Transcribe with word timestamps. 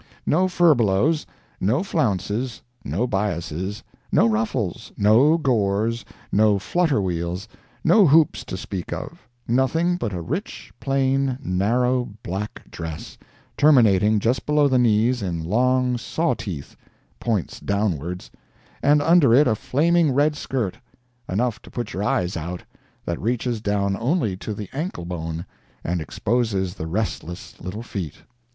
No 0.25 0.47
furbelows, 0.47 1.27
no 1.59 1.83
flounces, 1.83 2.63
no 2.83 3.05
biases, 3.05 3.83
no 4.11 4.25
ruffles, 4.27 4.91
no 4.97 5.37
gores, 5.37 6.03
no 6.31 6.57
flutter 6.57 6.99
wheels, 6.99 7.47
no 7.83 8.07
hoops 8.07 8.43
to 8.45 8.57
speak 8.57 8.91
of—nothing 8.91 9.97
but 9.97 10.11
a 10.11 10.19
rich, 10.19 10.73
plain, 10.79 11.37
narrow 11.43 12.09
black 12.23 12.63
dress, 12.71 13.15
terminating 13.55 14.17
just 14.17 14.47
below 14.47 14.67
the 14.67 14.79
knees 14.79 15.21
in 15.21 15.43
long 15.43 15.99
saw 15.99 16.33
teeth, 16.33 16.75
(points 17.19 17.59
downwards,) 17.59 18.31
and 18.81 19.03
under 19.03 19.35
it 19.35 19.45
a 19.47 19.53
flaming 19.53 20.11
red 20.13 20.35
skirt, 20.35 20.79
enough 21.29 21.61
to 21.61 21.69
put 21.69 21.93
your 21.93 22.01
eyes 22.03 22.35
out, 22.35 22.63
that 23.05 23.21
reaches 23.21 23.61
down 23.61 23.95
only 23.95 24.35
to 24.35 24.55
the 24.55 24.67
ankle 24.73 25.05
bone, 25.05 25.45
and 25.83 26.01
exposes 26.01 26.73
the 26.73 26.87
restless 26.87 27.61
little 27.61 27.83
feet. 27.83 28.23